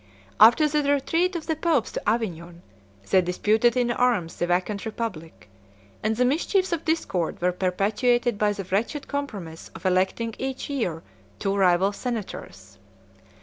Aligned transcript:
107 0.39 0.41
After 0.41 0.81
the 0.87 0.93
retreat 0.95 1.35
of 1.35 1.45
the 1.45 1.55
popes 1.55 1.91
to 1.91 2.09
Avignon 2.09 2.63
they 3.11 3.21
disputed 3.21 3.77
in 3.77 3.91
arms 3.91 4.35
the 4.37 4.47
vacant 4.47 4.83
republic; 4.83 5.47
and 6.01 6.15
the 6.15 6.25
mischiefs 6.25 6.71
of 6.73 6.83
discord 6.85 7.39
were 7.39 7.51
perpetuated 7.51 8.39
by 8.39 8.51
the 8.51 8.63
wretched 8.71 9.07
compromise 9.07 9.69
of 9.75 9.85
electing 9.85 10.33
each 10.39 10.71
year 10.71 11.03
two 11.37 11.55
rival 11.55 11.91
senators. 11.91 12.79